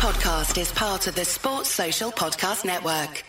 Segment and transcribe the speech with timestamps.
[0.00, 3.22] podcast is part of the Sports Social Podcast Network.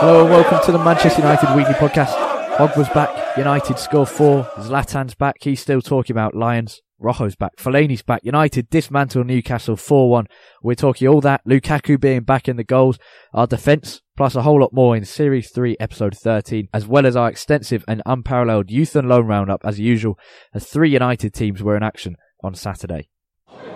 [0.00, 2.14] Hello and welcome to the Manchester United Weekly Podcast.
[2.56, 8.02] Pogba's back, United score four, Zlatan's back, he's still talking about Lions, Rojo's back, Fellaini's
[8.02, 10.26] back, United dismantle Newcastle 4-1.
[10.62, 12.98] We're talking all that, Lukaku being back in the goals,
[13.34, 17.16] our defence, plus a whole lot more in Series 3 Episode 13, as well as
[17.16, 20.18] our extensive and unparalleled youth and loan roundup as usual,
[20.54, 23.08] as three United teams were in action on Saturday.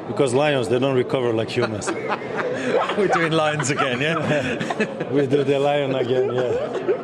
[0.07, 1.91] Because lions, they don't recover like humans.
[2.97, 5.11] We're doing lions again, yeah?
[5.11, 6.97] we do the lion again, yeah.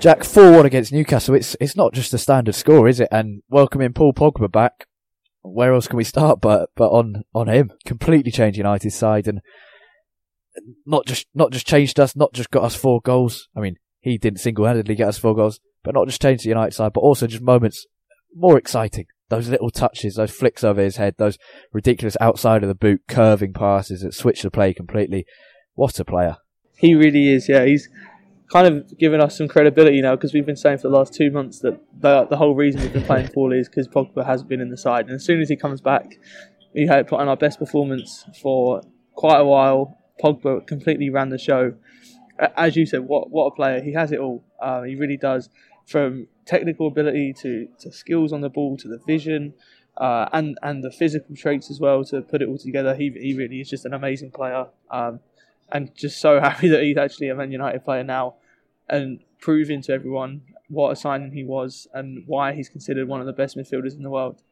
[0.00, 3.08] Jack, 4-1 against Newcastle, it's, it's not just a standard score, is it?
[3.10, 4.85] And welcoming Paul Pogba back,
[5.52, 7.72] where else can we start but, but on, on him?
[7.84, 9.40] Completely changed United's side and
[10.86, 13.48] not just, not just changed us, not just got us four goals.
[13.56, 16.74] I mean, he didn't single-handedly get us four goals, but not just changed the United
[16.74, 17.86] side, but also just moments
[18.34, 19.06] more exciting.
[19.28, 21.36] Those little touches, those flicks over his head, those
[21.72, 25.26] ridiculous outside of the boot curving passes that switch the play completely.
[25.74, 26.36] What a player.
[26.76, 27.64] He really is, yeah.
[27.64, 27.88] He's
[28.50, 31.30] kind of given us some credibility now because we've been saying for the last two
[31.30, 34.60] months that the, the whole reason we've been playing poorly is because Pogba has been
[34.60, 35.06] in the side.
[35.06, 36.18] And as soon as he comes back,
[36.74, 38.82] we had put on our best performance for
[39.14, 39.98] quite a while.
[40.22, 41.74] Pogba completely ran the show.
[42.56, 43.82] As you said, what what a player!
[43.82, 44.44] He has it all.
[44.60, 45.48] Uh, he really does.
[45.86, 49.54] From technical ability to, to skills on the ball to the vision
[49.98, 52.94] uh, and and the physical traits as well to put it all together.
[52.94, 55.20] He he really is just an amazing player, um,
[55.70, 58.34] and just so happy that he's actually a Man United player now,
[58.88, 63.26] and proving to everyone what a signing he was and why he's considered one of
[63.26, 64.42] the best midfielders in the world.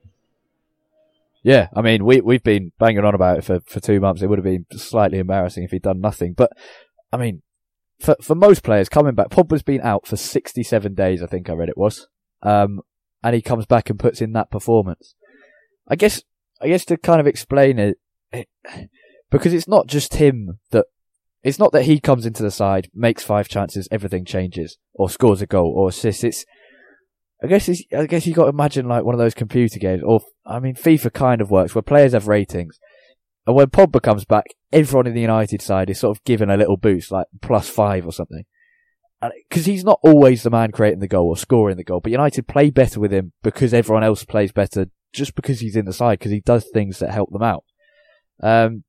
[1.42, 4.22] Yeah, I mean, we we've been banging on about it for, for two months.
[4.22, 6.32] It would have been slightly embarrassing if he'd done nothing.
[6.32, 6.52] But
[7.12, 7.42] I mean,
[8.00, 11.22] for for most players coming back, Pogba's been out for 67 days.
[11.22, 12.08] I think I read it was,
[12.42, 12.80] um,
[13.22, 15.14] and he comes back and puts in that performance.
[15.86, 16.22] I guess
[16.62, 17.98] I guess to kind of explain it,
[18.32, 18.48] it
[19.30, 20.86] because it's not just him that
[21.44, 25.42] it's not that he comes into the side, makes five chances, everything changes, or scores
[25.42, 26.24] a goal or assists.
[26.24, 26.44] It's
[27.42, 30.02] I guess it's, I guess you got to imagine like one of those computer games,
[30.02, 32.78] or I mean, FIFA kind of works where players have ratings,
[33.46, 36.56] and when Pogba comes back, everyone in the United side is sort of given a
[36.56, 38.44] little boost, like plus five or something,
[39.48, 42.48] because he's not always the man creating the goal or scoring the goal, but United
[42.48, 46.20] play better with him because everyone else plays better, just because he's in the side,
[46.20, 47.64] because he does things that help them out.
[48.42, 48.84] Um,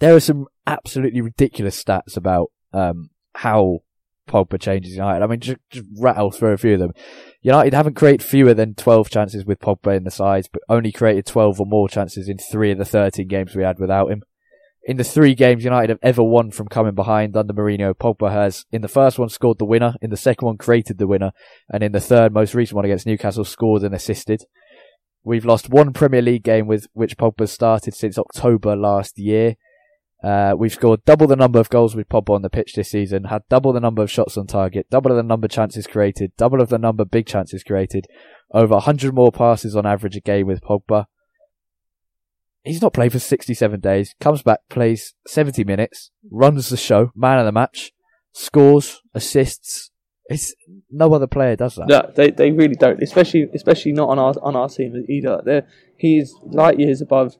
[0.00, 3.80] there are some absolutely ridiculous stats about um, how
[4.28, 5.22] Pogba changes United.
[5.22, 6.92] I mean, just, just rattle through a few of them.
[7.42, 11.26] United haven't created fewer than 12 chances with Pogba in the sides, but only created
[11.26, 14.22] 12 or more chances in three of the 13 games we had without him.
[14.84, 18.64] In the three games United have ever won from coming behind under Mourinho, Pogba has,
[18.72, 21.32] in the first one, scored the winner, in the second one, created the winner,
[21.68, 24.44] and in the third, most recent one against Newcastle, scored and assisted.
[25.22, 29.56] We've lost one Premier League game with which Pogba started since October last year.
[30.22, 33.24] Uh, we've scored double the number of goals with Pogba on the pitch this season,
[33.24, 36.60] had double the number of shots on target, double the number of chances created, double
[36.60, 38.06] of the number of big chances created,
[38.52, 41.06] over 100 more passes on average a game with Pogba.
[42.64, 47.38] He's not played for 67 days, comes back, plays 70 minutes, runs the show, man
[47.38, 47.92] of the match,
[48.32, 49.90] scores, assists.
[50.26, 50.54] It's
[50.90, 51.88] no other player does that.
[51.88, 55.40] No, they they really don't, especially especially not on our on our team either.
[55.44, 55.66] They're,
[55.96, 57.36] he's light years above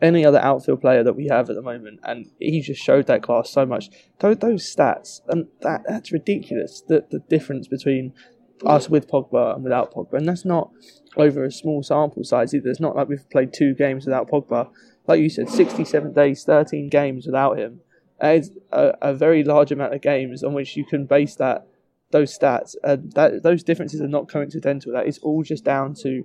[0.00, 3.22] any other outfield player that we have at the moment, and he just showed that
[3.22, 3.90] class so much.
[4.20, 6.82] Those, those stats, and that that's ridiculous.
[6.86, 8.12] The the difference between
[8.64, 10.70] us with Pogba and without Pogba, and that's not
[11.16, 12.68] over a small sample size either.
[12.68, 14.70] It's not like we've played two games without Pogba.
[15.06, 17.80] Like you said, sixty-seven days, thirteen games without him.
[18.20, 21.66] It's a, a very large amount of games on which you can base that
[22.12, 22.76] those stats.
[22.84, 24.92] And that those differences are not coincidental.
[24.92, 26.24] That is all just down to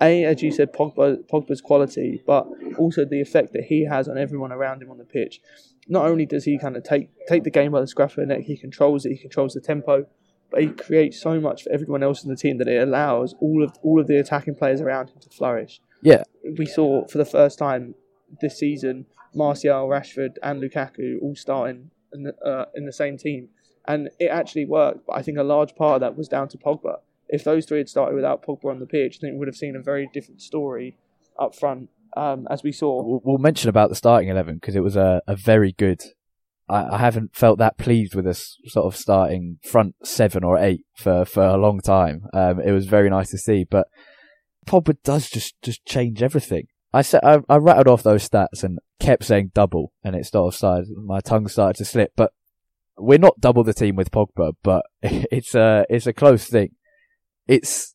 [0.00, 2.46] a, as you said, Pogba, Pogba's quality, but
[2.78, 5.40] also the effect that he has on everyone around him on the pitch.
[5.88, 8.34] Not only does he kind of take take the game by the scruff of the
[8.34, 10.06] neck, he controls it, he controls the tempo,
[10.50, 13.62] but he creates so much for everyone else in the team that it allows all
[13.62, 15.80] of all of the attacking players around him to flourish.
[16.02, 16.24] Yeah,
[16.58, 17.94] we saw for the first time
[18.40, 23.48] this season Martial, Rashford, and Lukaku all starting in the, uh, in the same team,
[23.86, 25.06] and it actually worked.
[25.06, 27.78] But I think a large part of that was down to Pogba if those three
[27.78, 30.08] had started without Pogba on the pitch, I think we would have seen a very
[30.12, 30.96] different story
[31.38, 33.02] up front, um, as we saw.
[33.02, 36.02] We'll, we'll mention about the starting 11 because it was a, a very good.
[36.68, 40.84] I, I haven't felt that pleased with us sort of starting front seven or eight
[40.96, 42.26] for, for a long time.
[42.32, 43.88] Um, it was very nice to see, but
[44.66, 46.66] Pogba does just, just change everything.
[46.92, 50.54] I said, I, I rattled off those stats and kept saying double and it sort
[50.54, 52.32] of started, my tongue started to slip, but
[52.98, 56.70] we're not double the team with Pogba, but it's a it's a close thing.
[57.46, 57.94] It's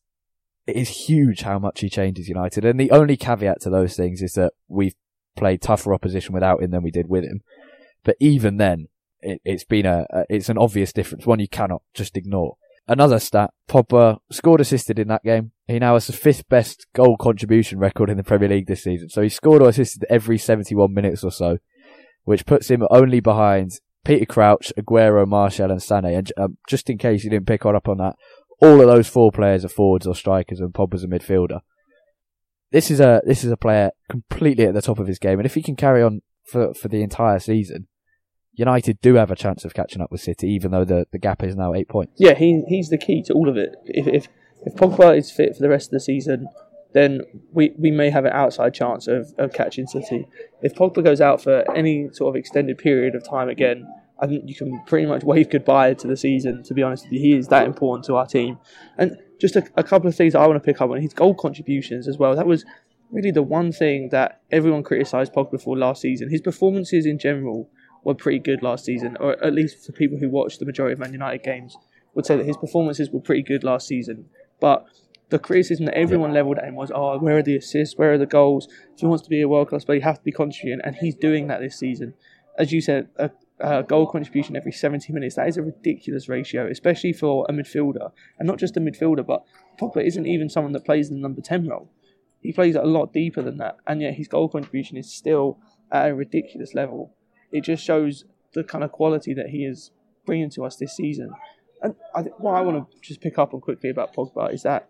[0.66, 4.22] it is huge how much he changes United, and the only caveat to those things
[4.22, 4.94] is that we've
[5.36, 7.42] played tougher opposition without him than we did with him.
[8.04, 8.88] But even then,
[9.20, 12.56] it, has been a, a it's an obvious difference, one you cannot just ignore.
[12.86, 15.52] Another stat: Pogba scored assisted in that game.
[15.66, 19.08] He now has the fifth best goal contribution record in the Premier League this season.
[19.08, 21.58] So he scored or assisted every 71 minutes or so,
[22.24, 23.72] which puts him only behind
[24.04, 26.18] Peter Crouch, Aguero, Martial, and Sané.
[26.18, 28.16] And um, just in case you didn't pick on up on that,
[28.62, 31.60] all of those four players are forwards or strikers, and Pogba's a midfielder.
[32.70, 35.46] This is a this is a player completely at the top of his game, and
[35.46, 37.88] if he can carry on for for the entire season,
[38.52, 41.42] United do have a chance of catching up with City, even though the, the gap
[41.42, 42.14] is now eight points.
[42.16, 43.74] Yeah, he he's the key to all of it.
[43.84, 44.28] If if
[44.64, 46.46] if Pogba is fit for the rest of the season,
[46.92, 47.22] then
[47.52, 50.28] we, we may have an outside chance of, of catching City.
[50.62, 53.86] If Pogba goes out for any sort of extended period of time again,
[54.22, 56.62] I think you can pretty much wave goodbye to the season.
[56.62, 58.58] To be honest with you, he is that important to our team.
[58.96, 61.34] And just a, a couple of things I want to pick up on his goal
[61.34, 62.36] contributions as well.
[62.36, 62.64] That was
[63.10, 66.30] really the one thing that everyone criticised Pogba for last season.
[66.30, 67.68] His performances in general
[68.04, 71.00] were pretty good last season, or at least for people who watched the majority of
[71.00, 71.76] Man United games,
[72.14, 74.26] would say that his performances were pretty good last season.
[74.60, 74.86] But
[75.30, 77.98] the criticism that everyone levelled at him was, oh, where are the assists?
[77.98, 78.68] Where are the goals?
[78.94, 80.94] If he wants to be a world class player, he has to be contributing, and
[80.94, 82.14] he's doing that this season.
[82.58, 83.30] As you said, a,
[83.62, 88.12] a, goal contribution every 70 minutes, that is a ridiculous ratio, especially for a midfielder.
[88.38, 89.44] And not just a midfielder, but
[89.80, 91.90] Pogba isn't even someone that plays in the number 10 role.
[92.40, 95.58] He plays a lot deeper than that, and yet his goal contribution is still
[95.90, 97.14] at a ridiculous level
[97.52, 98.24] it just shows
[98.54, 99.92] the kind of quality that he is
[100.26, 101.30] bringing to us this season.
[101.82, 104.88] And I, what I want to just pick up on quickly about Pogba is that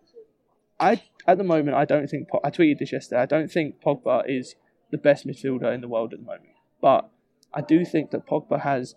[0.79, 3.21] I, at the moment, I don't think I tweeted this yesterday.
[3.21, 4.55] I don't think Pogba is
[4.91, 6.49] the best midfielder in the world at the moment,
[6.81, 7.09] but
[7.53, 8.95] I do think that Pogba has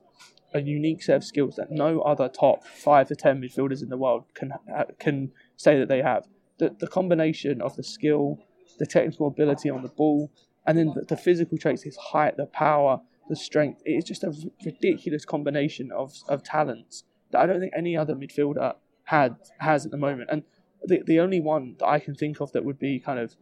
[0.55, 3.97] a unique set of skills that no other top five to ten midfielders in the
[3.97, 6.27] world can uh, can say that they have.
[6.59, 8.39] The the combination of the skill,
[8.79, 10.31] the technical ability on the ball,
[10.67, 13.83] and then the, the physical traits, his height, the power, the strength.
[13.85, 14.33] It is just a
[14.65, 18.75] ridiculous combination of, of talents that I don't think any other midfielder
[19.05, 20.31] had has at the moment.
[20.31, 20.43] And
[20.85, 23.37] the the only one that I can think of that would be kind of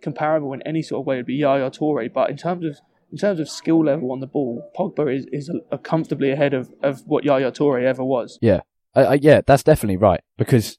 [0.00, 2.12] comparable in any sort of way would be Yaya Toure.
[2.12, 2.80] But in terms of
[3.10, 6.54] in terms of skill level on the ball, Pogba is, is a, a comfortably ahead
[6.54, 8.38] of, of what Yaya Toure ever was.
[8.42, 8.60] Yeah,
[8.94, 10.78] I, I, yeah, that's definitely right because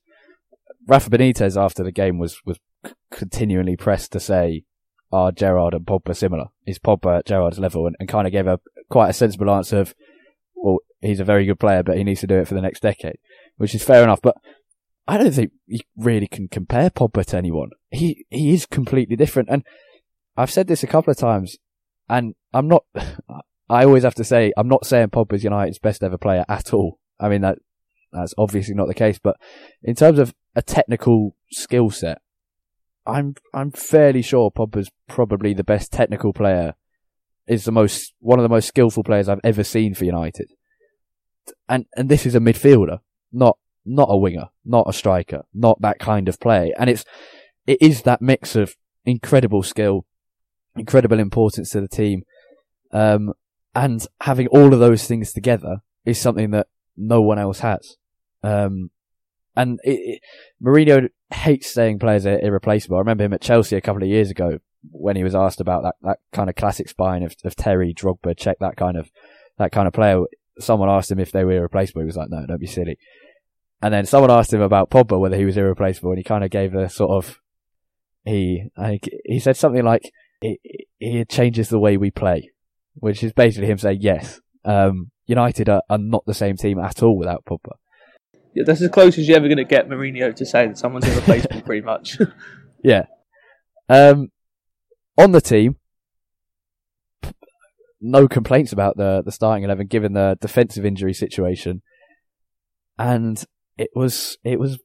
[0.88, 2.60] Rafa Benitez after the game was was
[3.12, 4.64] continually pressed to say
[5.12, 6.46] are Gerrard and Pogba similar?
[6.66, 7.88] Is Pogba at Gerrard's level?
[7.88, 8.60] And, and kind of gave a
[8.90, 9.96] quite a sensible answer of,
[10.56, 12.82] well, he's a very good player, but he needs to do it for the next
[12.82, 13.18] decade,
[13.58, 14.22] which is fair enough.
[14.22, 14.36] But
[15.08, 17.72] I don't think you really can compare Pogba to anyone.
[17.90, 19.64] He he is completely different, and
[20.38, 21.58] I've said this a couple of times,
[22.10, 22.84] and I'm not.
[23.72, 27.00] I always have to say I'm not saying Pogba's United's best ever player at all.
[27.20, 27.60] I mean that
[28.12, 29.38] that's obviously not the case, but
[29.84, 32.20] in terms of a technical skill set,
[33.06, 36.74] I'm I'm fairly sure Pogba's probably the best technical player.
[37.48, 40.52] Is the most one of the most skillful players I've ever seen for United.
[41.68, 43.00] And and this is a midfielder,
[43.32, 46.74] not not a winger, not a striker, not that kind of play.
[46.78, 47.06] And it's
[47.66, 48.76] it is that mix of
[49.06, 50.06] incredible skill,
[50.76, 52.24] incredible importance to the team,
[52.92, 53.34] um,
[53.76, 56.68] and having all of those things together is something that
[56.98, 57.98] no one else has.
[58.44, 58.92] Um,
[59.56, 60.22] and it, it,
[60.64, 62.98] Mourinho hates saying players are irreplaceable.
[62.98, 64.60] I remember him at Chelsea a couple of years ago
[64.92, 68.36] when he was asked about that, that kind of classic spine of, of Terry, Drogba,
[68.36, 69.12] Cech that kind of
[69.58, 70.22] that kind of player.
[70.60, 72.02] Someone asked him if they were irreplaceable.
[72.02, 72.98] He was like, "No, don't be silly."
[73.82, 76.50] And then someone asked him about Pogba whether he was irreplaceable, and he kind of
[76.50, 77.40] gave a sort of
[78.26, 80.12] he I he said something like
[80.42, 80.60] he,
[81.00, 82.52] he changes the way we play,
[82.96, 84.42] which is basically him saying yes.
[84.66, 87.74] Um, United are, are not the same team at all without Pogba
[88.54, 91.08] yeah, that's as close as you're ever going to get Mourinho to say that someone's
[91.08, 92.18] irreplaceable, pretty much.
[92.84, 93.06] yeah.
[93.88, 94.30] Um,
[95.18, 95.78] on the team,
[98.02, 101.82] no complaints about the the starting eleven, given the defensive injury situation,
[102.98, 103.44] and
[103.78, 104.80] it was it was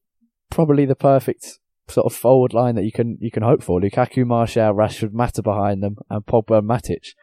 [0.51, 3.81] probably the perfect sort of forward line that you can you can hope for.
[3.81, 7.15] Lukaku, Martial, Rashford, Mata behind them, and Pogba and Matic.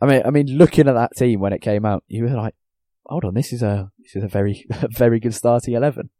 [0.00, 2.54] I mean, I mean, looking at that team when it came out, you were like,
[3.06, 6.10] hold on, this is a this is a very very good starting eleven.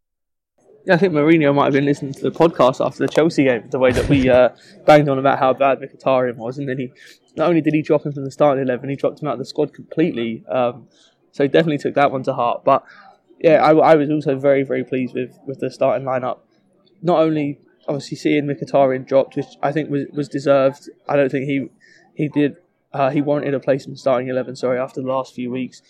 [0.86, 3.68] Yeah, I think Mourinho might have been listening to the podcast after the Chelsea game,
[3.70, 4.50] the way that we uh,
[4.86, 6.92] banged on about how bad Mkhitaryan was, and then he
[7.36, 9.38] not only did he drop him from the starting eleven, he dropped him out of
[9.38, 10.44] the squad completely.
[10.46, 10.88] Um,
[11.32, 12.64] so he definitely took that one to heart.
[12.64, 12.84] But
[13.40, 16.40] yeah, I, I, was also very very pleased with with the starting lineup.
[17.02, 20.88] Not only obviously seeing Mkhitaryan dropped, which I think was was deserved.
[21.08, 21.68] I don't think he
[22.14, 22.56] he did
[22.92, 24.56] uh, he wanted a place in starting eleven.
[24.56, 25.82] Sorry, after the last few weeks,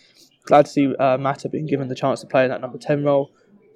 [0.44, 3.04] glad to see uh, Mata being given the chance to play in that number 10
[3.04, 3.30] role.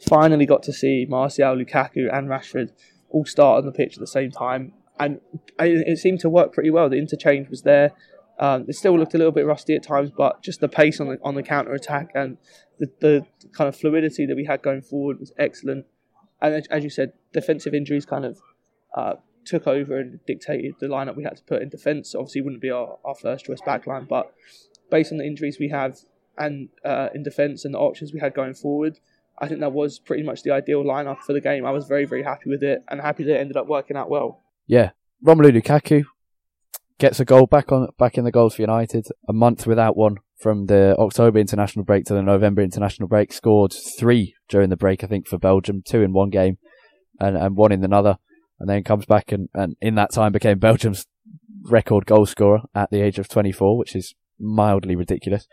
[0.08, 2.70] Finally got to see Martial, Lukaku, and Rashford
[3.10, 4.72] all start on the pitch at the same time.
[5.00, 5.20] And
[5.58, 6.88] it seemed to work pretty well.
[6.88, 7.92] The interchange was there.
[8.40, 11.08] Um, it still looked a little bit rusty at times, but just the pace on
[11.08, 12.36] the on the counter attack and
[12.78, 15.86] the, the kind of fluidity that we had going forward was excellent.
[16.40, 18.38] And as you said, defensive injuries kind of
[18.96, 22.14] uh, took over and dictated the lineup we had to put in defence.
[22.14, 24.32] Obviously, wouldn't be our, our first choice backline, but
[24.90, 25.98] based on the injuries we have
[26.36, 28.98] and uh, in defence and the options we had going forward,
[29.38, 31.64] I think that was pretty much the ideal lineup for the game.
[31.64, 34.10] I was very, very happy with it and happy that it ended up working out
[34.10, 34.42] well.
[34.66, 34.90] Yeah,
[35.24, 36.04] Romelu Lukaku
[36.98, 39.06] gets a goal back on back in the goals for United.
[39.28, 43.32] A month without one from the October international break to the November international break.
[43.32, 46.58] Scored three during the break, I think, for Belgium, two in one game
[47.18, 48.18] and, and one in another.
[48.60, 51.06] And then comes back and, and in that time became Belgium's
[51.62, 55.46] record goal scorer at the age of 24, which is mildly ridiculous.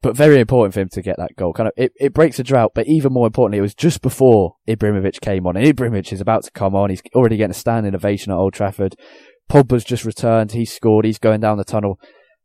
[0.00, 1.52] But very important for him to get that goal.
[1.52, 4.56] Kind of, it, it breaks a drought, but even more importantly, it was just before
[4.66, 5.56] Ibrahimovic came on.
[5.56, 6.90] And Ibrahimovic is about to come on.
[6.90, 8.96] He's already getting a standing ovation at Old Trafford.
[9.48, 10.52] Pogba's just returned.
[10.52, 11.04] He's scored.
[11.04, 12.00] He's going down the tunnel.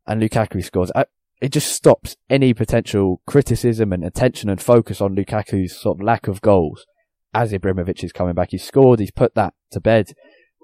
[0.06, 0.92] And Lukaku scores.
[1.40, 6.28] It just stops any potential criticism and attention and focus on Lukaku's sort of lack
[6.28, 6.86] of goals
[7.38, 8.50] as Ibrahimovic is coming back.
[8.50, 8.98] He's scored.
[8.98, 10.12] He's put that to bed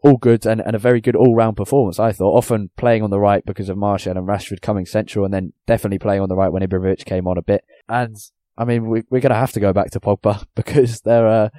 [0.02, 2.37] all good and, and a very good all round performance, I thought.
[2.37, 6.00] Often playing on the right because of Martial and Rashford coming central and then definitely
[6.00, 7.64] playing on the right when Ibrahimovic came on a bit.
[7.88, 8.16] And
[8.59, 11.50] I mean, we, we're going to have to go back to Pogba because there are,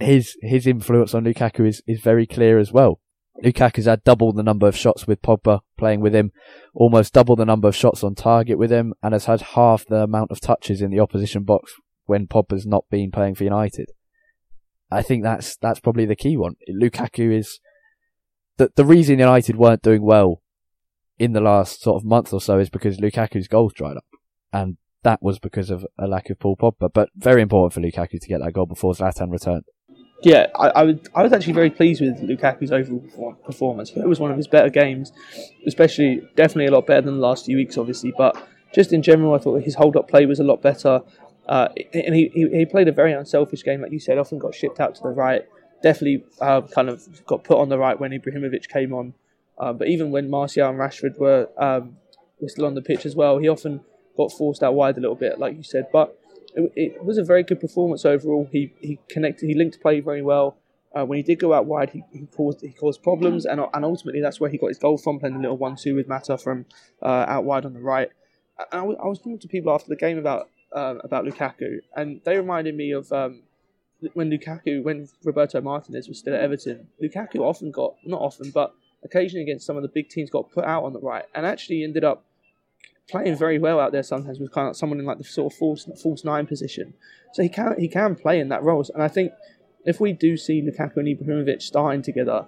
[0.00, 2.98] his, his influence on Lukaku is, is very clear as well.
[3.44, 6.32] Lukaku's had double the number of shots with Pogba playing with him,
[6.74, 10.02] almost double the number of shots on target with him, and has had half the
[10.02, 11.74] amount of touches in the opposition box
[12.06, 13.92] when Pogba's not been playing for United.
[14.90, 16.56] I think that's that's probably the key one.
[16.70, 17.60] Lukaku is
[18.56, 20.42] the the reason United weren't doing well
[21.18, 24.04] in the last sort of month or so is because Lukaku's goals dried up,
[24.52, 26.90] and that was because of a lack of Paul Pogba.
[26.92, 29.64] But very important for Lukaku to get that goal before Zlatan returned.
[30.22, 33.92] Yeah, I, I, would, I was actually very pleased with Lukaku's overall performance.
[33.92, 35.12] It was one of his better games,
[35.64, 38.12] especially definitely a lot better than the last few weeks, obviously.
[38.16, 38.36] But
[38.74, 41.02] just in general, I thought his hold up play was a lot better.
[41.48, 44.18] Uh, and he, he, played a very unselfish game, like you said.
[44.18, 45.46] Often got shipped out to the right.
[45.82, 49.14] Definitely uh, kind of got put on the right when Ibrahimovic came on.
[49.56, 51.96] Uh, but even when Martial and Rashford were um,
[52.38, 53.80] were still on the pitch as well, he often
[54.16, 55.86] got forced out wide a little bit, like you said.
[55.90, 56.18] But
[56.54, 58.46] it, it was a very good performance overall.
[58.52, 60.58] He he connected, he linked play very well.
[60.94, 63.84] Uh, when he did go out wide, he, he caused he caused problems, and and
[63.86, 66.66] ultimately that's where he got his goal from, playing a little one-two with Mata from
[67.02, 68.10] uh, out wide on the right.
[68.70, 72.20] And I, I was talking to people after the game about um, about Lukaku, and
[72.24, 73.42] they reminded me of um,
[74.14, 76.88] when Lukaku, when Roberto Martinez was still at Everton.
[77.02, 80.64] Lukaku often got, not often, but occasionally against some of the big teams, got put
[80.64, 82.24] out on the right, and actually ended up
[83.10, 84.02] playing very well out there.
[84.02, 86.94] Sometimes with kind of someone in like the sort of false false nine position,
[87.32, 88.84] so he can he can play in that role.
[88.94, 89.32] And I think
[89.84, 92.46] if we do see Lukaku and Ibrahimovic starting together,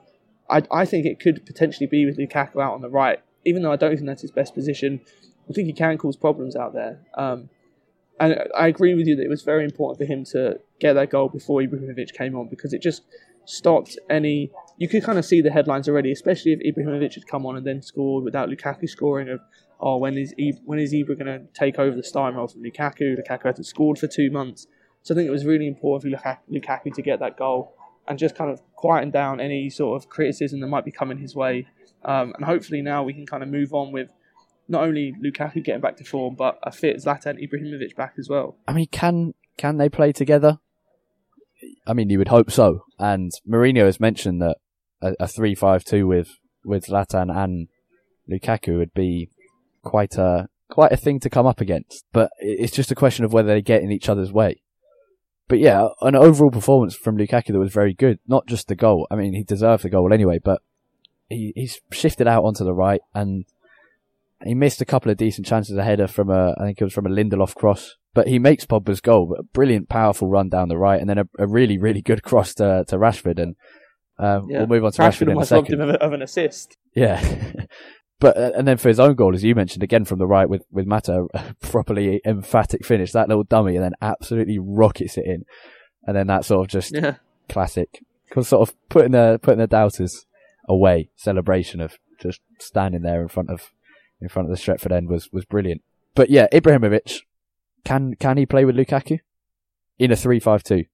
[0.48, 3.72] I I think it could potentially be with Lukaku out on the right, even though
[3.72, 5.00] I don't think that's his best position.
[5.48, 7.00] I think he can cause problems out there.
[7.14, 7.48] Um,
[8.20, 11.08] and I agree with you that it was very important for him to get that
[11.08, 13.02] goal before Ibrahimovic came on because it just
[13.46, 14.50] stopped any.
[14.76, 17.66] You could kind of see the headlines already, especially if Ibrahimovic had come on and
[17.66, 19.30] then scored without Lukaku scoring.
[19.30, 19.40] Of
[19.80, 20.34] oh, when is
[20.66, 23.16] when is Ibra going to take over the starting role from Lukaku?
[23.16, 24.66] Lukaku hasn't scored for two months,
[25.02, 27.74] so I think it was really important for Lukaku to get that goal
[28.06, 31.34] and just kind of quieten down any sort of criticism that might be coming his
[31.34, 31.66] way.
[32.04, 34.10] Um, and hopefully now we can kind of move on with
[34.70, 38.56] not only Lukaku getting back to form, but a fit Zlatan Ibrahimovic back as well.
[38.68, 40.58] I mean, can can they play together?
[41.86, 42.84] I mean, you would hope so.
[42.98, 44.56] And Mourinho has mentioned that
[45.02, 47.68] a, a three-five-two with with Zlatan and
[48.30, 49.28] Lukaku would be
[49.82, 52.04] quite a quite a thing to come up against.
[52.12, 54.62] But it's just a question of whether they get in each other's way.
[55.48, 58.20] But yeah, an overall performance from Lukaku that was very good.
[58.28, 59.08] Not just the goal.
[59.10, 60.62] I mean, he deserved the goal anyway, but
[61.28, 63.44] he, he's shifted out onto the right and
[64.44, 66.92] he missed a couple of decent chances a header from a, I think it was
[66.92, 69.26] from a Lindelof cross, but he makes Pogba's goal.
[69.26, 72.23] But a brilliant, powerful run down the right, and then a, a really, really good
[72.23, 73.38] cross to to Rashford.
[73.38, 73.56] And
[74.18, 74.59] um, yeah.
[74.59, 75.80] we'll move on to Rashford, Rashford in a second.
[75.80, 76.76] Him of an assist.
[76.94, 77.23] Yeah.
[78.20, 80.49] but uh, and then for his own goal, as you mentioned, again from the right
[80.49, 81.26] with with Mata,
[81.61, 83.12] properly emphatic finish.
[83.12, 85.44] That little dummy, and then absolutely rockets it in,
[86.06, 87.16] and then that sort of just yeah.
[87.49, 90.25] classic, sort of putting the putting the doubters
[90.66, 93.73] away celebration of just standing there in front of
[94.20, 95.82] in front of the Stretford end was, was brilliant.
[96.14, 97.20] But yeah, Ibrahimovic,
[97.84, 99.20] can can he play with Lukaku
[99.98, 100.84] in a three-five-two?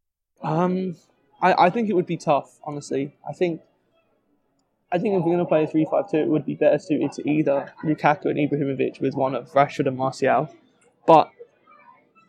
[0.42, 0.96] Um,
[1.40, 2.58] I, I think it would be tough.
[2.64, 3.60] Honestly, I think
[4.92, 7.28] I think if we're going to play a three-five-two, it would be better suited to
[7.28, 10.48] either Lukaku and Ibrahimovic with one of Rashford and Martial.
[11.06, 11.30] but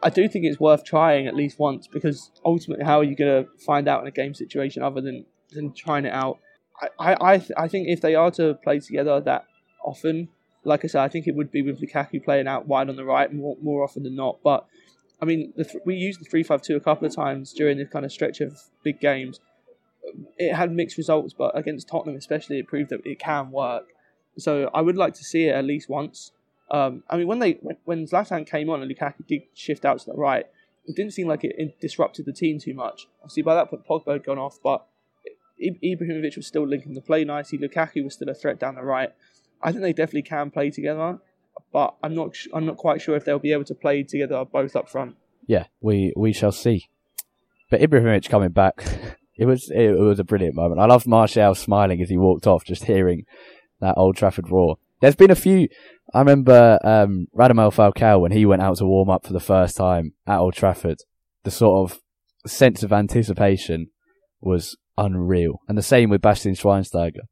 [0.02, 3.44] I do think it's worth trying at least once because ultimately, how are you going
[3.44, 6.40] to find out in a game situation other than than trying it out?
[6.82, 9.46] I I I, th- I think if they are to play together that
[9.84, 10.30] often,
[10.68, 13.06] like I said, I think it would be with Lukaku playing out wide on the
[13.06, 14.40] right more more often than not.
[14.44, 14.66] But
[15.22, 17.90] I mean, th- we used the three five two a couple of times during this
[17.90, 19.40] kind of stretch of big games.
[20.38, 23.86] It had mixed results, but against Tottenham especially, it proved that it can work.
[24.38, 26.32] So I would like to see it at least once.
[26.70, 27.54] Um, I mean, when they
[27.86, 30.46] when, Zlatan came on and Lukaku did shift out to the right,
[30.86, 33.08] it didn't seem like it, disrupted the team too much.
[33.22, 34.86] Obviously, by that point, Pogba had gone off, but
[35.62, 37.58] Ibrahimovic was still linking the play nicely.
[37.58, 39.14] Lukaku was still a threat down the right.
[39.62, 41.20] I think they definitely can play together,
[41.72, 44.46] but I'm not sh- I'm not quite sure if they'll be able to play together
[44.46, 45.16] both up front.
[45.48, 46.90] Yeah, we we shall see.
[47.70, 48.84] But Ibrahimovic coming back,
[49.38, 50.80] it was it, was a brilliant moment.
[50.80, 53.26] I loved Martial smiling as he walked off, just hearing
[53.80, 54.78] that Old Trafford roar.
[55.02, 55.68] There's been a few.
[56.14, 59.78] I remember um, Radamel Falcao when he went out to warm up for the first
[59.78, 61.00] time at Old Trafford.
[61.44, 62.00] The sort of
[62.50, 63.88] sense of anticipation
[64.42, 67.28] was unreal, and the same with Bastian Schweinsteiger.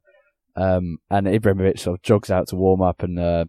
[0.56, 3.46] Um, and Ibrahimovic sort of jogs out to warm up, and uh,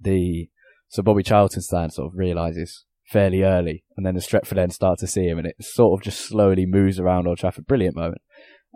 [0.00, 0.48] the
[0.88, 4.98] so Bobby Charlton stand sort of realizes fairly early, and then the Stretford end start
[5.00, 7.66] to see him, and it sort of just slowly moves around Old Trafford.
[7.66, 8.22] Brilliant moment.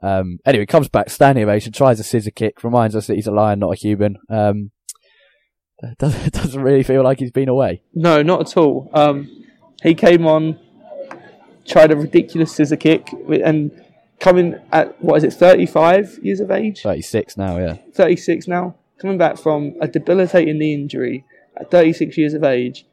[0.02, 3.32] Um, anyway, comes back, standing ovation, tries a scissor kick, reminds us that he's a
[3.32, 4.16] lion, not a human.
[4.28, 4.70] Um,
[5.98, 7.82] doesn't, doesn't really feel like he's been away.
[7.94, 8.90] No, not at all.
[8.92, 9.44] Um,
[9.82, 10.58] he came on,
[11.66, 13.08] tried a ridiculous scissor kick,
[13.44, 13.70] and
[14.20, 16.82] coming at what is it, 35 years of age?
[16.82, 17.76] 36 now, yeah.
[17.94, 21.24] 36 now, coming back from a debilitating knee injury
[21.56, 22.84] at 36 years of age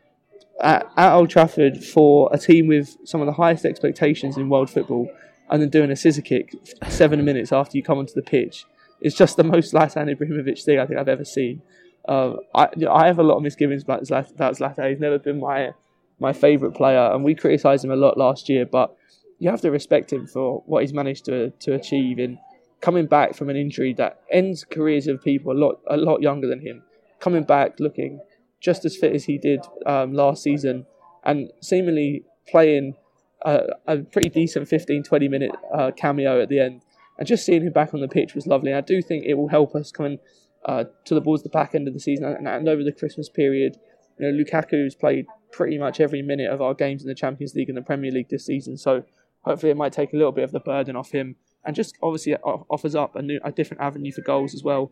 [0.62, 4.70] at, at Old Trafford for a team with some of the highest expectations in world
[4.70, 5.10] football,
[5.50, 6.54] and then doing a scissor kick
[6.88, 8.66] seven minutes after you come onto the pitch.
[9.02, 11.62] It's just the most Zlatan Ibrahimovic thing I think I've ever seen.
[12.08, 14.32] Uh, I, I have a lot of misgivings about Zlatan.
[14.32, 14.90] About Zlatan.
[14.90, 15.74] He's never been my
[16.20, 18.66] my favourite player, and we criticised him a lot last year.
[18.66, 18.96] But
[19.40, 22.38] you have to respect him for what he's managed to to achieve in
[22.82, 26.48] coming back from an injury that ends careers of people a lot a lot younger
[26.48, 26.84] than him.
[27.20, 28.20] Coming back looking
[28.60, 30.86] just as fit as he did um, last season,
[31.24, 32.96] and seemingly playing
[33.44, 36.82] a, a pretty decent 15, 20 minute uh, cameo at the end.
[37.18, 38.74] And just seeing him back on the pitch was lovely.
[38.74, 40.20] I do think it will help us coming
[40.66, 43.30] uh, to the towards the back end of the season and, and over the Christmas
[43.30, 43.78] period.
[44.20, 47.70] You know, Lukaku's played pretty much every minute of our games in the Champions League
[47.70, 48.78] and the Premier League this season.
[48.78, 49.04] So
[49.46, 52.36] hopefully it might take a little bit of the burden off him and just obviously
[52.36, 54.92] offers up a, new, a different avenue for goals as well.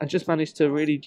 [0.00, 1.02] And just managed to really,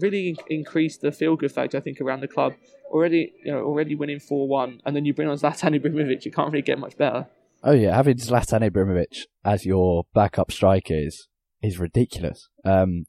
[0.00, 2.54] really increase the feel good factor, I think, around the club.
[2.90, 6.32] Already, you know, already winning 4 1, and then you bring on Zlatan Ibrahimovic, you
[6.32, 7.26] can't really get much better.
[7.62, 11.28] Oh yeah, having Zlatan Ibrahimovic as your backup striker is
[11.62, 12.48] is ridiculous.
[12.64, 13.06] Um,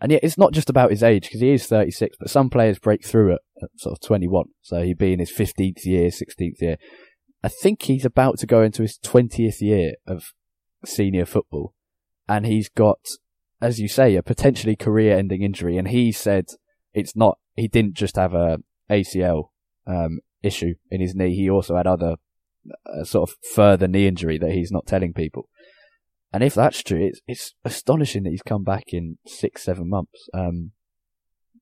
[0.00, 2.78] and yet it's not just about his age because he is 36, but some players
[2.78, 4.46] break through at, at sort of 21.
[4.62, 6.76] So he'd be in his 15th year, 16th year.
[7.42, 10.32] I think he's about to go into his 20th year of
[10.84, 11.74] senior football,
[12.28, 12.98] and he's got,
[13.60, 15.76] as you say, a potentially career-ending injury.
[15.76, 16.46] And he said
[16.92, 17.38] it's not.
[17.54, 18.58] He didn't just have a
[18.90, 19.50] ACL
[19.86, 21.34] um, issue in his knee.
[21.34, 22.16] He also had other
[22.86, 25.48] uh, sort of further knee injury that he's not telling people.
[26.32, 30.28] And if that's true, it's it's astonishing that he's come back in six, seven months.
[30.34, 30.72] Um,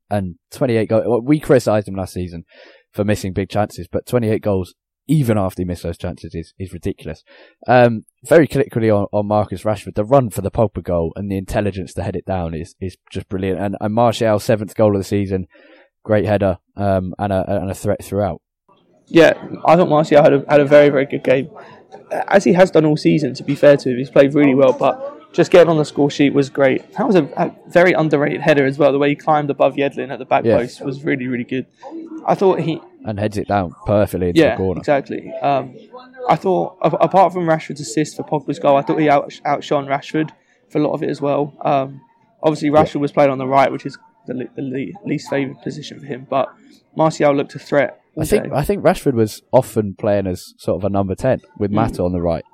[0.09, 1.05] and 28 goals.
[1.07, 2.45] Well, we criticised him last season
[2.93, 4.75] for missing big chances, but 28 goals
[5.09, 7.23] even after he missed those chances is, is ridiculous.
[7.66, 11.38] Um, very quickly on, on Marcus Rashford, the run for the Pogba goal and the
[11.38, 13.61] intelligence to head it down is, is just brilliant.
[13.61, 15.47] And, and Martial, seventh goal of the season,
[16.03, 18.42] great header, um, and a, and a threat throughout.
[19.07, 21.51] Yeah, I thought Martial had a, had a very, very good game.
[22.11, 24.73] As he has done all season, to be fair to him, he's played really well,
[24.73, 26.93] but just getting on the score sheet was great.
[26.95, 28.93] That was a, a very underrated header as well.
[28.93, 30.57] The way he climbed above Yedlin at the back Yeah.
[30.59, 31.67] post was really, really good.
[32.27, 34.79] I thought he, And heads it down perfectly into yeah, the corner.
[34.81, 35.31] exactly.
[35.43, 35.75] Um,
[36.29, 40.31] I thought, apart from Rashford's assist for Pogba's goal, I thought he out, outshone Rashford
[40.69, 41.55] for a lot of it as well.
[41.61, 42.01] Um,
[42.43, 46.01] obviously, Rashford was playing on the right, which is the, the le- least favoured position
[46.01, 46.53] for him, but
[46.97, 48.01] Martial looked a threat.
[48.19, 48.51] I think day.
[48.55, 51.77] I think Rashford was often playing as sort of a number ten with Hmm.
[51.77, 52.45] Mata on the right.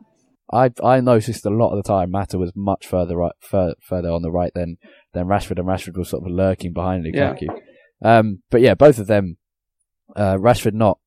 [0.52, 4.10] I I noticed a lot of the time Mata was much further right fur, further
[4.10, 4.76] on the right than
[5.12, 7.36] than Rashford, and Rashford was sort of lurking behind Yeah.
[8.04, 9.36] Um, but yeah, both of them.
[10.14, 10.98] Uh, Rashford not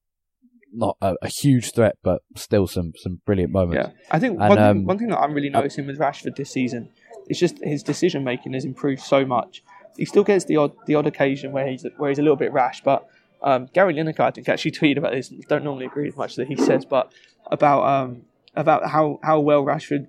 [0.73, 3.87] not a, a huge threat, but still some some brilliant moments.
[3.87, 6.35] Yeah, I think And, one, um, thing, one thing that I'm really noticing with Rashford
[6.35, 6.89] this season
[7.27, 9.63] is just his decision making has improved so much.
[9.97, 12.51] He still gets the odd the odd occasion where he's where he's a little bit
[12.51, 13.07] rash, but
[13.41, 15.29] um, Gary Lineker I think actually tweeted about this.
[15.47, 17.11] Don't normally agree with much that he says, but
[17.51, 18.23] about um,
[18.55, 20.07] about how, how well Rashford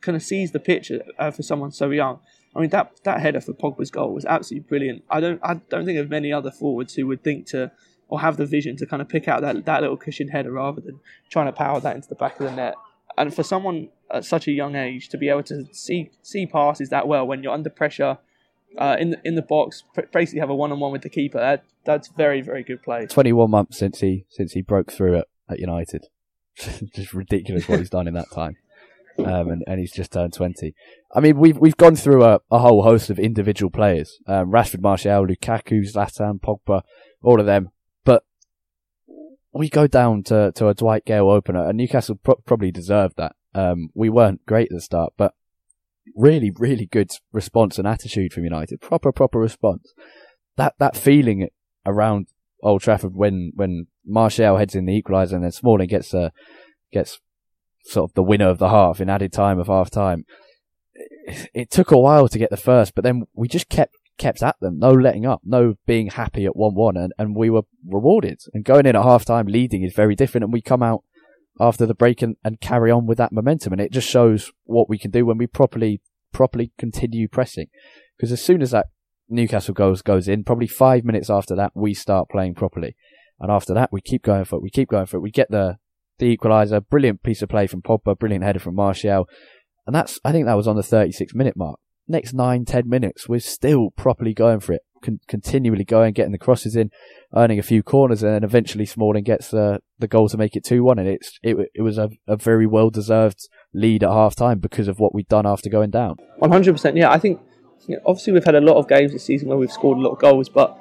[0.00, 2.20] kind of sees the pitch uh, for someone so young.
[2.56, 5.04] I mean that that header for Pogba's goal was absolutely brilliant.
[5.10, 7.70] I don't I don't think of many other forwards who would think to
[8.08, 10.80] or have the vision to kind of pick out that that little cushioned header rather
[10.80, 10.98] than
[11.30, 12.74] trying to power that into the back of the net.
[13.16, 16.88] And for someone at such a young age to be able to see see passes
[16.88, 18.18] that well when you're under pressure
[18.76, 21.38] uh, in the in the box, basically have a one on one with the keeper.
[21.38, 23.06] That that's very very good play.
[23.06, 26.06] Twenty one months since he since he broke through at, at United.
[26.94, 28.56] just ridiculous what he's done in that time.
[29.18, 30.74] Um, and, and he's just turned 20.
[31.14, 34.80] I mean, we've we've gone through a, a whole host of individual players: um, Rashford,
[34.80, 36.82] Martial, Lukaku, Zlatan, Pogba,
[37.22, 37.70] all of them.
[38.04, 38.24] But
[39.52, 43.34] we go down to, to a Dwight Gayle opener, and Newcastle pro- probably deserved that.
[43.54, 45.34] Um, we weren't great at the start, but
[46.14, 48.80] really, really good response and attitude from United.
[48.80, 49.92] Proper, proper response.
[50.56, 51.48] That that feeling
[51.84, 52.28] around
[52.62, 56.30] Old Trafford when when Martial heads in the equaliser and then Smalling gets uh,
[56.92, 57.20] gets
[57.84, 60.24] sort of the winner of the half in added time of half time.
[60.94, 64.42] It, it took a while to get the first, but then we just kept kept
[64.42, 67.62] at them, no letting up, no being happy at one one, and, and we were
[67.86, 68.40] rewarded.
[68.52, 71.04] And going in at half time leading is very different, and we come out
[71.60, 73.72] after the break and, and carry on with that momentum.
[73.72, 76.00] And it just shows what we can do when we properly,
[76.32, 77.68] properly continue pressing.
[78.16, 78.86] Because as soon as that
[79.28, 82.96] Newcastle goes, goes in, probably five minutes after that, we start playing properly.
[83.40, 84.62] And after that, we keep going for it.
[84.62, 85.20] We keep going for it.
[85.20, 85.76] We get the,
[86.18, 86.82] the equaliser.
[86.88, 88.18] Brilliant piece of play from Pogba.
[88.18, 89.28] Brilliant header from Martial.
[89.86, 91.78] And that's, I think that was on the 36 minute mark.
[92.10, 94.80] Next nine, ten minutes, we're still properly going for it.
[95.04, 96.90] Con- continually going, getting the crosses in,
[97.36, 100.64] earning a few corners, and then eventually Smalling gets the the goal to make it
[100.64, 100.98] two one.
[100.98, 104.88] And it's it it was a, a very well deserved lead at half time because
[104.88, 106.16] of what we'd done after going down.
[106.38, 106.96] One hundred percent.
[106.96, 107.40] Yeah, I think
[107.86, 110.00] you know, obviously we've had a lot of games this season where we've scored a
[110.00, 110.78] lot of goals, but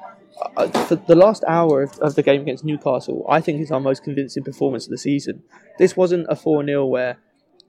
[0.56, 0.68] uh,
[1.08, 4.44] the last hour of, of, the game against Newcastle, I think is our most convincing
[4.44, 5.44] performance of the season.
[5.80, 7.18] This wasn't a 4 0 where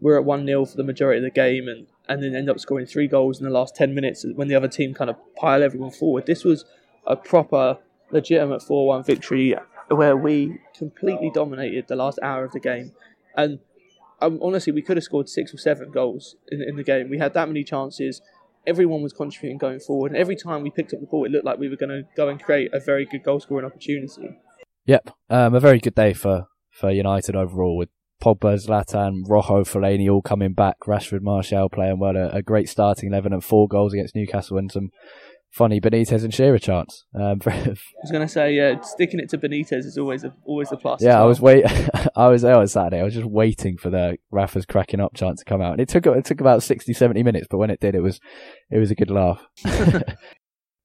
[0.01, 2.61] we're at 1 0 for the majority of the game and, and then end up
[2.61, 5.63] scoring three goals in the last 10 minutes when the other team kind of pile
[5.63, 6.27] everyone forward.
[6.27, 6.65] This was
[7.07, 7.79] a proper,
[8.11, 9.55] legitimate 4 1 victory
[9.89, 12.93] where we completely dominated the last hour of the game.
[13.37, 13.61] And
[14.21, 17.09] um, honestly, we could have scored six or seven goals in, in the game.
[17.09, 18.21] We had that many chances
[18.69, 20.13] everyone was contributing going forward.
[20.13, 22.03] And every time we picked up the ball, it looked like we were going to
[22.17, 24.39] go and create a very good goal scoring opportunity.
[24.85, 27.89] Yep, um, a very good day for, for United overall with
[28.23, 30.77] Pogba, Zlatan, Rojo, Fellaini all coming back.
[30.87, 32.17] Rashford, Martial playing well.
[32.17, 34.91] A, a, great starting eleven and four goals against Newcastle and some
[35.59, 37.05] funny Benitez and Shearer chance.
[37.15, 40.71] Um, I was going to say, yeah, sticking it to Benitez is always a always
[40.71, 41.03] a plus.
[41.03, 41.23] Yeah, well.
[41.25, 41.65] I was wait.
[42.17, 43.01] I was there on Saturday.
[43.01, 45.89] I was just waiting for the Rafa's cracking up chance to come out, and it
[45.89, 47.49] took it took about 60, 70 minutes.
[47.51, 48.21] But when it did, it was
[48.71, 49.45] it was a good laugh.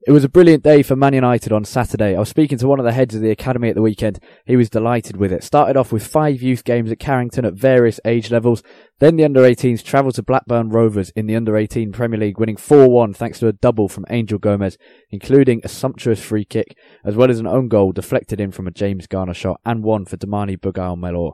[0.05, 2.13] It was a brilliant day for Man United on Saturday.
[2.13, 4.19] I was speaking to one of the heads of the academy at the weekend.
[4.45, 5.45] He was delighted with it.
[5.45, 8.63] Started off with five youth games at Carrington at various age levels.
[8.99, 12.57] Then the under 18s travelled to Blackburn Rovers in the under 18 Premier League, winning
[12.57, 14.77] 4-1 thanks to a double from Angel Gomes,
[15.09, 18.71] including a sumptuous free kick, as well as an own goal deflected in from a
[18.71, 21.31] James Garner shot and one for D'Mani Bughail-Mellor.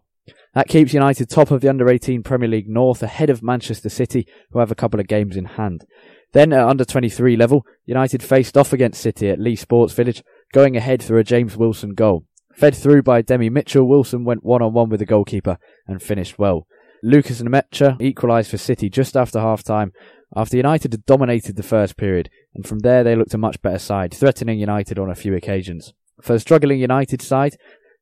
[0.53, 4.27] That keeps United top of the under 18 Premier League North ahead of Manchester City,
[4.51, 5.85] who have a couple of games in hand.
[6.31, 10.77] Then at under 23 level, United faced off against City at Leigh Sports Village, going
[10.77, 12.25] ahead through a James Wilson goal.
[12.53, 16.37] Fed through by Demi Mitchell, Wilson went one on one with the goalkeeper and finished
[16.37, 16.67] well.
[17.01, 19.93] Lucas Nmecha equalised for City just after half time,
[20.35, 23.79] after United had dominated the first period, and from there they looked a much better
[23.79, 25.93] side, threatening United on a few occasions.
[26.21, 27.55] For the struggling United side,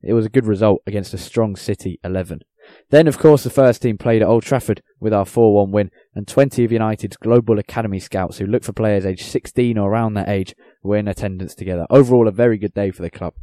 [0.03, 2.41] it was a good result against a strong City 11.
[2.89, 6.27] Then, of course, the first team played at Old Trafford with our 4-1 win, and
[6.27, 10.30] 20 of United's Global Academy scouts who look for players aged 16 or around that
[10.30, 11.86] age were in attendance together.
[11.89, 13.34] Overall, a very good day for the club.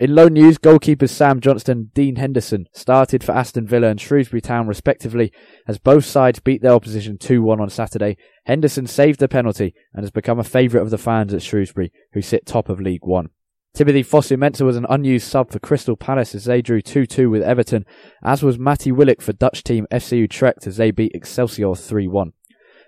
[0.00, 4.40] In loan news, goalkeepers Sam Johnstone and Dean Henderson started for Aston Villa and Shrewsbury
[4.40, 5.32] Town respectively
[5.66, 8.16] as both sides beat their opposition 2-1 on Saturday.
[8.44, 12.22] Henderson saved the penalty and has become a favourite of the fans at Shrewsbury, who
[12.22, 13.30] sit top of League One.
[13.78, 17.86] Timothy Fosu-Mensah was an unused sub for Crystal Palace as they drew 2-2 with Everton,
[18.24, 22.32] as was Matty Willock for Dutch team FC Utrecht as they beat Excelsior 3-1.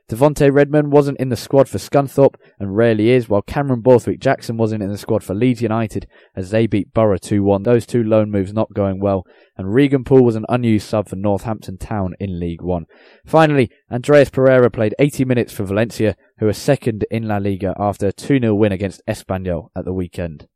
[0.09, 4.57] Devonte Redmond wasn't in the squad for Scunthorpe and rarely is, while Cameron Borthwick Jackson
[4.57, 7.63] wasn't in the squad for Leeds United as they beat Boro 2-1.
[7.63, 9.25] Those two loan moves not going well,
[9.57, 12.87] and Regan Poole was an unused sub for Northampton Town in League One.
[13.25, 18.09] Finally, Andreas Pereira played 80 minutes for Valencia, who are second in La Liga after
[18.09, 20.49] a 2-0 win against Espanyol at the weekend.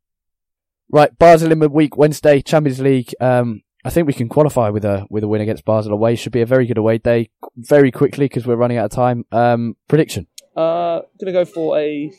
[0.89, 3.13] Right, Basel in midweek Wednesday, Champions League.
[3.19, 6.15] Um, I think we can qualify with a with a win against Basel away.
[6.15, 7.29] Should be a very good away day.
[7.55, 9.25] Very quickly because we're running out of time.
[9.31, 10.27] Um, prediction.
[10.55, 12.11] Uh, gonna go for a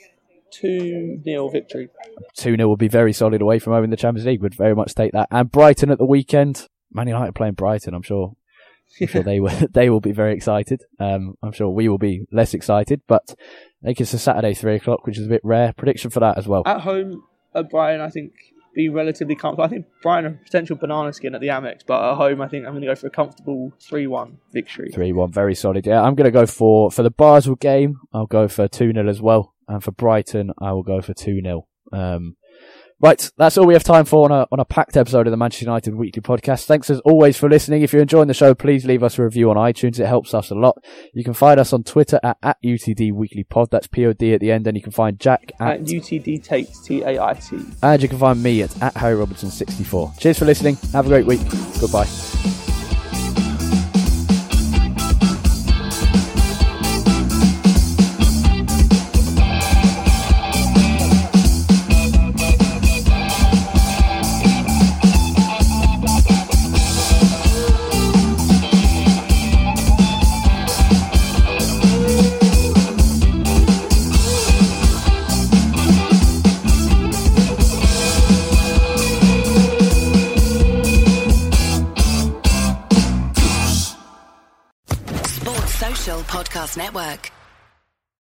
[0.53, 1.89] two 0 victory.
[2.35, 4.43] Two 0 will be very solid away from home in the Champions League.
[4.43, 5.29] Would very much take that.
[5.31, 6.69] And Brighton at the weekend.
[6.93, 7.95] Man United playing Brighton.
[7.95, 8.37] I'm sure.
[9.01, 9.51] I'm sure they will.
[9.73, 10.85] They will be very excited.
[11.01, 13.03] Um, I'm sure we will be less excited.
[13.09, 13.35] But
[13.83, 15.73] I think it's a Saturday three o'clock, which is a bit rare.
[15.73, 16.63] Prediction for that as well.
[16.65, 17.25] At home,
[17.55, 18.33] at Brighton, I think
[18.77, 19.65] be relatively comfortable.
[19.65, 22.67] I think Brighton a potential banana skin at the Amex, but at home, I think
[22.67, 24.91] I'm going to go for a comfortable 3 1 victory.
[24.93, 25.87] 3 1, very solid.
[25.87, 29.09] Yeah, I'm going to go for, for the Basel game, I'll go for 2 0
[29.09, 29.55] as well.
[29.67, 31.67] And for Brighton, I will go for 2 0.
[31.93, 32.37] Um,
[32.99, 35.37] Right, that's all we have time for on a, on a packed episode of the
[35.37, 36.65] Manchester United Weekly Podcast.
[36.65, 37.83] Thanks as always for listening.
[37.83, 40.01] If you're enjoying the show, please leave us a review on iTunes.
[40.01, 40.83] It helps us a lot.
[41.13, 43.69] You can find us on Twitter at, at UTD Weekly Pod.
[43.71, 44.67] That's POD at the end.
[44.67, 47.59] And you can find Jack at, At UTD Takes T A I T.
[47.83, 50.15] and you can find me at, at Harry Robertson 64.
[50.19, 50.77] Cheers for listening.
[50.95, 51.41] Have a great week.
[51.79, 52.66] Goodbye.